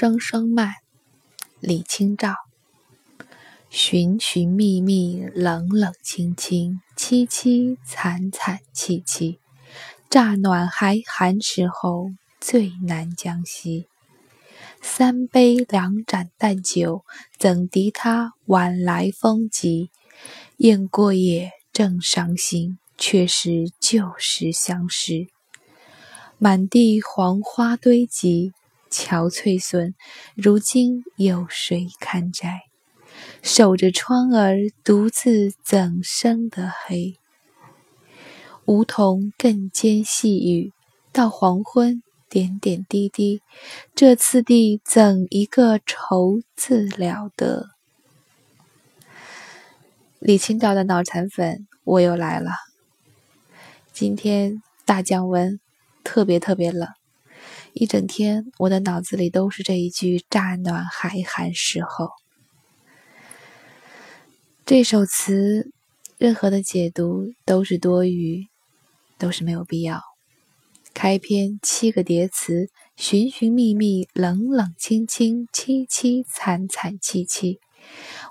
[0.00, 0.76] 声声慢，
[1.60, 2.34] 李清照。
[3.68, 9.40] 寻寻觅觅，冷冷清清，凄凄惨惨戚戚。
[10.08, 13.88] 乍暖还寒时候，最难将息。
[14.80, 17.04] 三杯两盏淡酒，
[17.38, 19.90] 怎敌他晚来风急？
[20.56, 25.26] 雁过也，正伤心，却是旧时相识。
[26.38, 28.54] 满地黄花堆积。
[28.90, 29.94] 憔悴损，
[30.34, 32.62] 如今有谁堪摘？
[33.42, 37.14] 守着窗儿，独自怎生得黑？
[38.66, 40.72] 梧桐更兼细雨，
[41.12, 43.40] 到黄昏，点点滴滴。
[43.94, 47.70] 这次第怎一个愁字了得？
[50.18, 52.50] 李清照的脑残粉，我又来了。
[53.92, 55.58] 今天大降温，
[56.04, 56.88] 特别特别冷。
[57.72, 62.10] 一整天，我的脑子里都是这一句“乍暖还寒时候”。
[64.66, 65.70] 这首词，
[66.18, 68.48] 任何的解读都是多余，
[69.18, 70.02] 都是没有必要。
[70.92, 77.60] 开篇七个叠词：寻寻觅觅，冷冷清清，凄凄惨惨戚戚。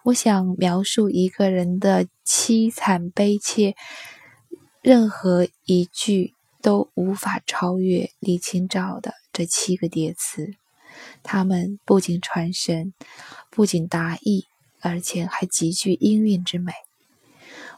[0.04, 3.76] 我想描述一个人的凄惨悲切，
[4.82, 9.14] 任何一句都无法超越李清照的。
[9.40, 10.52] 这七个叠词，
[11.24, 12.94] 它们不仅传神，
[13.50, 14.48] 不仅达意，
[14.82, 16.74] 而且还极具音韵之美。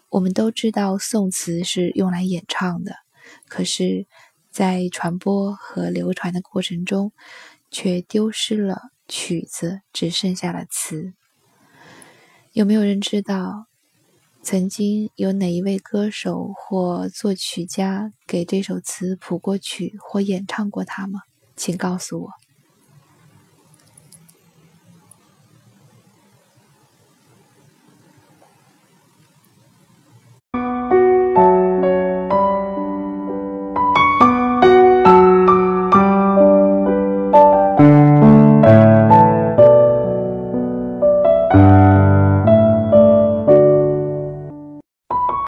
[0.09, 2.95] 我们都知道宋词是用来演唱的，
[3.47, 4.07] 可是，
[4.49, 7.13] 在传播和流传的过程中，
[7.69, 11.13] 却丢失了曲子，只剩下了词。
[12.53, 13.67] 有没有人知道，
[14.41, 21.19] 曾经有哪一位歌手或作曲家给这首词谱过曲或演唱过它吗？
[21.61, 22.40] 请告诉我。